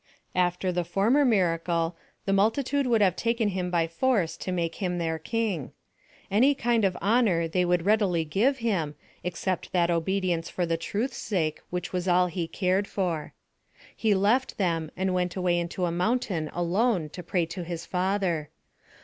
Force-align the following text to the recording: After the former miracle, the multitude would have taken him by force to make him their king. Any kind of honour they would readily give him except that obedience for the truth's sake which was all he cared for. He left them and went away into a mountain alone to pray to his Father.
After 0.33 0.71
the 0.71 0.83
former 0.83 1.23
miracle, 1.23 1.95
the 2.25 2.33
multitude 2.33 2.87
would 2.87 3.01
have 3.01 3.15
taken 3.15 3.49
him 3.49 3.69
by 3.69 3.85
force 3.85 4.35
to 4.37 4.51
make 4.51 4.77
him 4.81 4.97
their 4.97 5.19
king. 5.19 5.73
Any 6.31 6.55
kind 6.55 6.83
of 6.83 6.95
honour 7.03 7.47
they 7.47 7.63
would 7.63 7.85
readily 7.85 8.25
give 8.25 8.57
him 8.65 8.95
except 9.23 9.71
that 9.73 9.91
obedience 9.91 10.49
for 10.49 10.65
the 10.65 10.75
truth's 10.75 11.17
sake 11.17 11.59
which 11.69 11.93
was 11.93 12.07
all 12.07 12.25
he 12.25 12.47
cared 12.47 12.87
for. 12.87 13.35
He 13.95 14.15
left 14.15 14.57
them 14.57 14.89
and 14.97 15.13
went 15.13 15.35
away 15.35 15.59
into 15.59 15.85
a 15.85 15.91
mountain 15.91 16.49
alone 16.51 17.09
to 17.09 17.21
pray 17.21 17.45
to 17.45 17.63
his 17.63 17.85
Father. 17.85 18.49